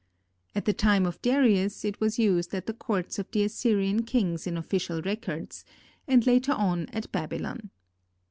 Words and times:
At 0.55 0.65
the 0.65 0.73
time 0.73 1.05
of 1.05 1.21
Darius 1.21 1.85
it 1.85 1.99
was 2.01 2.17
used 2.17 2.55
at 2.55 2.65
the 2.65 2.73
courts 2.73 3.19
of 3.19 3.29
the 3.29 3.43
Assyrian 3.43 4.01
kings 4.01 4.47
in 4.47 4.57
official 4.57 4.99
records, 5.03 5.63
and 6.07 6.25
later 6.25 6.53
on 6.53 6.87
at 6.89 7.11
Babylon. 7.11 7.69